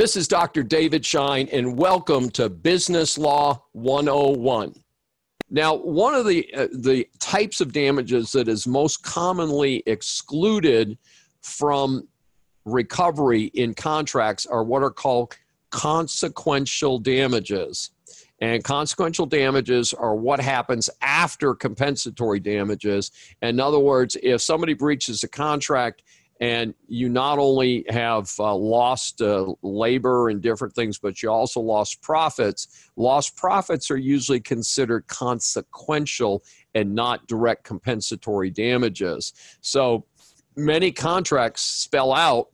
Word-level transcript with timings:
This 0.00 0.16
is 0.16 0.26
Dr. 0.26 0.62
David 0.62 1.04
Schein, 1.04 1.46
and 1.52 1.76
welcome 1.76 2.30
to 2.30 2.48
Business 2.48 3.18
Law 3.18 3.62
101. 3.72 4.72
Now, 5.50 5.74
one 5.74 6.14
of 6.14 6.24
the, 6.24 6.50
uh, 6.54 6.68
the 6.72 7.06
types 7.18 7.60
of 7.60 7.74
damages 7.74 8.32
that 8.32 8.48
is 8.48 8.66
most 8.66 9.02
commonly 9.02 9.82
excluded 9.84 10.96
from 11.42 12.08
recovery 12.64 13.50
in 13.52 13.74
contracts 13.74 14.46
are 14.46 14.64
what 14.64 14.82
are 14.82 14.90
called 14.90 15.36
consequential 15.68 16.98
damages. 16.98 17.90
And 18.40 18.64
consequential 18.64 19.26
damages 19.26 19.92
are 19.92 20.14
what 20.14 20.40
happens 20.40 20.88
after 21.02 21.54
compensatory 21.54 22.40
damages. 22.40 23.10
In 23.42 23.60
other 23.60 23.78
words, 23.78 24.16
if 24.22 24.40
somebody 24.40 24.72
breaches 24.72 25.22
a 25.24 25.28
contract 25.28 26.04
and 26.40 26.74
you 26.88 27.10
not 27.10 27.38
only 27.38 27.84
have 27.90 28.32
uh, 28.38 28.54
lost 28.54 29.20
uh, 29.20 29.52
labor 29.62 30.30
and 30.30 30.40
different 30.40 30.74
things, 30.74 30.98
but 30.98 31.22
you 31.22 31.30
also 31.30 31.60
lost 31.60 32.00
profits. 32.00 32.90
Lost 32.96 33.36
profits 33.36 33.90
are 33.90 33.98
usually 33.98 34.40
considered 34.40 35.06
consequential 35.06 36.42
and 36.74 36.94
not 36.94 37.26
direct 37.26 37.64
compensatory 37.64 38.48
damages. 38.50 39.34
So 39.60 40.06
many 40.56 40.92
contracts 40.92 41.60
spell 41.60 42.14
out 42.14 42.48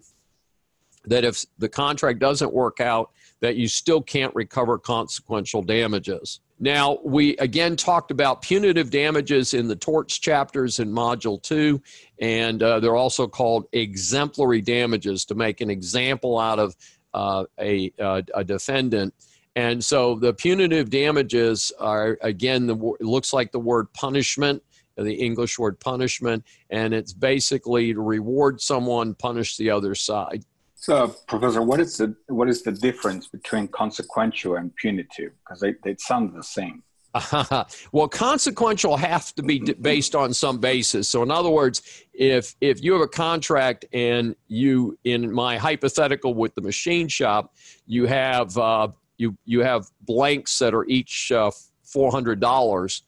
that 1.05 1.25
if 1.25 1.45
the 1.59 1.69
contract 1.69 2.19
doesn't 2.19 2.53
work 2.53 2.81
out, 2.81 3.13
that 3.41 3.55
you 3.55 3.69
still 3.69 4.03
can't 4.03 4.35
recover 4.35 4.79
consequential 4.79 5.63
damages. 5.63 6.41
Now, 6.59 6.99
we 7.05 7.37
again 7.37 7.77
talked 7.77 8.11
about 8.11 8.41
punitive 8.41 8.91
damages 8.91 9.53
in 9.53 9.69
the 9.69 9.77
torts 9.77 10.19
chapters 10.19 10.79
in 10.79 10.91
Module 10.91 11.43
2, 11.43 11.83
and 12.21 12.63
uh, 12.63 12.81
they're 12.81 12.97
also 12.97 13.27
called 13.27 13.67
exemplary 13.73 14.63
damages 14.63 15.27
to 15.27 15.35
make 15.35 15.61
an 15.61 15.69
example 15.69 16.39
out 16.39 16.59
of 16.59 16.75
uh, 17.13 17.45
a, 17.61 17.93
uh, 18.01 18.23
a 18.35 18.43
defendant. 18.43 19.13
And 19.55 19.85
so 19.85 20.15
the 20.15 20.33
punitive 20.33 20.91
damages 20.91 21.73
are, 21.79 22.19
again, 22.23 22.67
the, 22.67 22.77
it 23.01 23.07
looks 23.07 23.33
like 23.33 23.53
the 23.53 23.59
word 23.59 23.93
punishment, 23.93 24.63
the 24.97 25.15
English 25.15 25.59
word 25.59 25.79
punishment, 25.79 26.45
and 26.71 26.95
it's 26.95 27.13
basically 27.13 27.93
to 27.93 28.01
reward 28.01 28.61
someone, 28.61 29.15
punish 29.15 29.57
the 29.57 29.71
other 29.71 29.95
side. 29.95 30.45
So, 30.87 31.09
Professor, 31.27 31.63
what 31.63 31.81
is 31.81 31.97
the 31.97 32.15
what 32.29 32.49
is 32.49 32.63
the 32.63 32.71
difference 32.71 33.27
between 33.27 33.67
consequential 33.67 34.55
and 34.55 34.73
punitive? 34.77 35.33
Because 35.41 35.59
they, 35.59 35.75
they 35.83 35.97
sound 35.99 36.33
the 36.33 36.45
same. 36.45 36.85
well, 37.91 38.07
consequential 38.07 38.97
has 38.97 39.33
to 39.33 39.43
be 39.43 39.59
based 39.59 40.15
on 40.15 40.33
some 40.33 40.59
basis. 40.59 41.09
So, 41.09 41.25
in 41.25 41.33
other 41.33 41.51
words, 41.51 41.83
if 42.15 42.55
if 42.61 42.85
you 42.85 42.93
have 42.93 43.03
a 43.03 43.09
contract 43.09 43.85
and 43.93 44.37
you, 44.47 44.97
in 45.03 45.33
my 45.33 45.57
hypothetical 45.57 46.35
with 46.35 46.55
the 46.55 46.61
machine 46.63 47.09
shop, 47.09 47.57
you 47.89 48.07
have 48.07 48.57
uh, 48.57 48.87
you 49.19 49.37
you 49.45 49.63
have 49.63 49.89
blanks 50.03 50.57
that 50.61 50.73
are 50.73 50.85
each 50.85 51.33
uh, 51.33 51.51
four 51.83 52.13
hundred 52.13 52.39
dollars. 52.39 53.03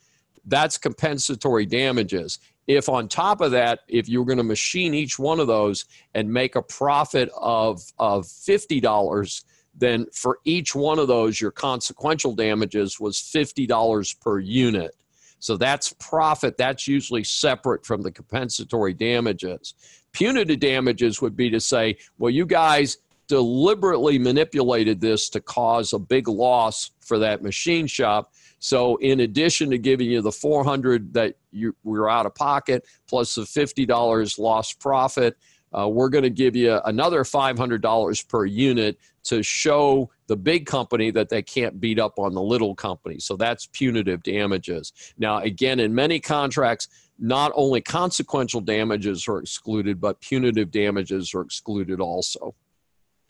That's 0.45 0.79
compensatory 0.79 1.65
damages 1.65 2.41
if 2.69 2.89
on 2.89 3.09
top 3.09 3.41
of 3.41 3.51
that, 3.53 3.81
if 3.89 4.09
you're 4.09 4.27
going 4.27 4.39
to 4.39 4.45
machine 4.45 4.95
each 4.95 5.19
one 5.19 5.41
of 5.41 5.47
those 5.47 5.87
and 6.15 6.31
make 6.31 6.55
a 6.55 6.63
profit 6.63 7.31
of, 7.35 7.83
of 7.99 8.27
$50, 8.27 9.45
then 9.75 10.07
for 10.13 10.39
each 10.45 10.75
one 10.75 10.99
of 10.99 11.09
those, 11.09 11.41
your 11.41 11.51
consequential 11.51 12.35
damages 12.35 13.01
was 13.01 13.17
$50 13.19 14.21
per 14.21 14.39
unit. 14.39 14.95
So 15.41 15.57
that's 15.57 15.95
profit. 15.95 16.59
That's 16.59 16.87
usually 16.87 17.25
separate 17.25 17.87
from 17.87 18.03
the 18.03 18.11
compensatory 18.11 18.93
damages. 18.93 19.75
Punitive 20.13 20.61
damages 20.61 21.23
would 21.23 21.37
be 21.37 21.49
to 21.51 21.61
say, 21.61 21.97
well, 22.19 22.31
you 22.31 22.45
guys 22.45 22.99
deliberately 23.29 24.19
manipulated 24.19 25.01
this 25.01 25.31
to 25.31 25.41
cause 25.41 25.93
a 25.93 25.99
big 25.99 26.29
loss 26.29 26.91
for 27.01 27.19
that 27.21 27.43
machine 27.43 27.87
shop. 27.87 28.33
So 28.59 28.97
in 28.97 29.21
addition 29.21 29.71
to 29.71 29.79
giving 29.79 30.11
you 30.11 30.21
the 30.21 30.33
400 30.33 31.15
that 31.15 31.37
you 31.51 31.75
were 31.85 32.11
out 32.11 32.27
of 32.27 32.35
pocket 32.35 32.87
plus 33.07 33.35
the 33.35 33.43
$50 33.43 34.39
lost 34.39 34.81
profit, 34.81 35.37
uh, 35.77 35.89
we're 35.89 36.09
going 36.09 36.25
to 36.25 36.31
give 36.31 36.57
you 36.57 36.81
another 36.85 37.25
$500 37.25 38.29
per 38.29 38.45
unit 38.47 38.99
to 39.25 39.43
show 39.43 40.11
the 40.27 40.37
big 40.37 40.67
company 40.67 41.11
that 41.11 41.29
they 41.29 41.43
can't 41.43 41.81
beat 41.81 41.99
up 41.99 42.19
on 42.19 42.33
the 42.33 42.41
little 42.41 42.75
company. 42.75 43.19
So 43.19 43.37
that's 43.37 43.67
punitive 43.67 44.23
damages. 44.23 44.93
Now, 45.19 45.41
again, 45.41 45.81
in 45.81 45.95
many 45.95 46.21
contracts, 46.21 46.89
not 47.19 47.53
only 47.55 47.81
consequential 47.81 48.61
damages 48.61 49.27
are 49.29 49.39
excluded, 49.39 50.01
but 50.01 50.21
punitive 50.21 50.71
damages 50.71 51.35
are 51.35 51.43
excluded 51.43 52.01
also. 52.01 52.55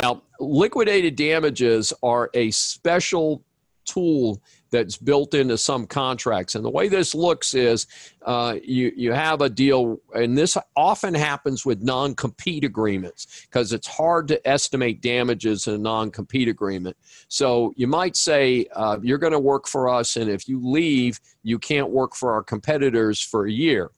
Now, 0.00 0.22
liquidated 0.38 1.16
damages 1.16 1.92
are 2.04 2.30
a 2.34 2.52
special 2.52 3.42
tool 3.88 4.40
that's 4.70 4.96
built 4.96 5.34
into 5.34 5.56
some 5.56 5.86
contracts. 5.86 6.54
And 6.54 6.64
the 6.64 6.70
way 6.70 6.88
this 6.88 7.14
looks 7.14 7.54
is 7.54 7.86
uh, 8.22 8.56
you, 8.62 8.92
you 8.94 9.12
have 9.12 9.40
a 9.40 9.48
deal, 9.48 10.00
and 10.14 10.36
this 10.36 10.58
often 10.76 11.14
happens 11.14 11.64
with 11.64 11.82
non 11.82 12.14
compete 12.14 12.64
agreements 12.64 13.46
because 13.50 13.72
it's 13.72 13.86
hard 13.86 14.28
to 14.28 14.48
estimate 14.48 15.00
damages 15.00 15.66
in 15.66 15.74
a 15.74 15.78
non 15.78 16.10
compete 16.10 16.48
agreement. 16.48 16.96
So 17.28 17.72
you 17.76 17.86
might 17.86 18.16
say, 18.16 18.66
uh, 18.74 18.98
You're 19.02 19.18
going 19.18 19.32
to 19.32 19.38
work 19.38 19.66
for 19.66 19.88
us, 19.88 20.16
and 20.16 20.30
if 20.30 20.48
you 20.48 20.60
leave, 20.62 21.20
you 21.42 21.58
can't 21.58 21.90
work 21.90 22.14
for 22.14 22.32
our 22.32 22.42
competitors 22.42 23.20
for 23.22 23.46
a 23.46 23.52
year. 23.52 23.90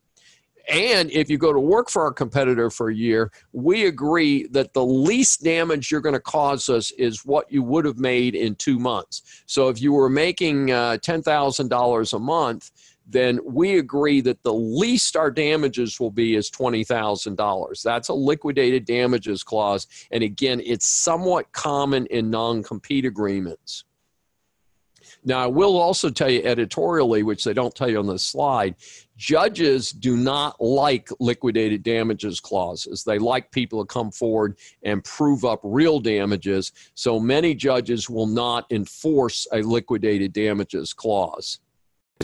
And 0.70 1.10
if 1.10 1.28
you 1.28 1.36
go 1.36 1.52
to 1.52 1.58
work 1.58 1.90
for 1.90 2.02
our 2.02 2.12
competitor 2.12 2.70
for 2.70 2.90
a 2.90 2.94
year, 2.94 3.32
we 3.52 3.86
agree 3.86 4.46
that 4.48 4.72
the 4.72 4.84
least 4.84 5.42
damage 5.42 5.90
you're 5.90 6.00
going 6.00 6.14
to 6.14 6.20
cause 6.20 6.68
us 6.68 6.92
is 6.92 7.26
what 7.26 7.50
you 7.50 7.62
would 7.64 7.84
have 7.84 7.98
made 7.98 8.36
in 8.36 8.54
two 8.54 8.78
months. 8.78 9.42
So 9.46 9.68
if 9.68 9.82
you 9.82 9.92
were 9.92 10.08
making 10.08 10.70
uh, 10.70 10.98
$10,000 11.02 12.12
a 12.12 12.18
month, 12.20 12.70
then 13.04 13.40
we 13.44 13.78
agree 13.78 14.20
that 14.20 14.40
the 14.44 14.54
least 14.54 15.16
our 15.16 15.32
damages 15.32 15.98
will 15.98 16.12
be 16.12 16.36
is 16.36 16.48
$20,000. 16.50 17.82
That's 17.82 18.08
a 18.08 18.14
liquidated 18.14 18.84
damages 18.84 19.42
clause. 19.42 19.88
And 20.12 20.22
again, 20.22 20.62
it's 20.64 20.86
somewhat 20.86 21.50
common 21.50 22.06
in 22.06 22.30
non 22.30 22.62
compete 22.62 23.04
agreements. 23.04 23.84
Now, 25.24 25.44
I 25.44 25.46
will 25.46 25.76
also 25.76 26.10
tell 26.10 26.30
you 26.30 26.42
editorially, 26.44 27.22
which 27.22 27.44
they 27.44 27.52
don't 27.52 27.74
tell 27.74 27.90
you 27.90 27.98
on 27.98 28.06
the 28.06 28.18
slide, 28.18 28.74
judges 29.16 29.90
do 29.90 30.16
not 30.16 30.60
like 30.60 31.08
liquidated 31.20 31.82
damages 31.82 32.40
clauses. 32.40 33.04
They 33.04 33.18
like 33.18 33.50
people 33.50 33.84
to 33.84 33.86
come 33.86 34.10
forward 34.10 34.56
and 34.82 35.04
prove 35.04 35.44
up 35.44 35.60
real 35.62 36.00
damages. 36.00 36.72
So 36.94 37.20
many 37.20 37.54
judges 37.54 38.08
will 38.08 38.26
not 38.26 38.66
enforce 38.70 39.46
a 39.52 39.62
liquidated 39.62 40.32
damages 40.32 40.92
clause. 40.92 41.60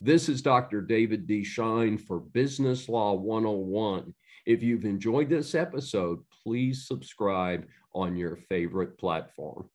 This 0.02 0.28
is 0.28 0.42
Dr. 0.42 0.82
David 0.82 1.26
D. 1.26 1.42
Schein 1.42 1.96
for 1.96 2.20
Business 2.20 2.88
Law 2.88 3.14
101. 3.14 4.14
If 4.44 4.62
you've 4.62 4.84
enjoyed 4.84 5.28
this 5.28 5.54
episode, 5.54 6.20
please 6.42 6.86
subscribe 6.86 7.66
on 7.94 8.14
your 8.14 8.36
favorite 8.36 8.98
platform. 8.98 9.68